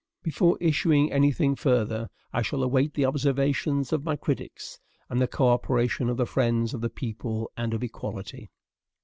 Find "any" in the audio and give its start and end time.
1.11-1.31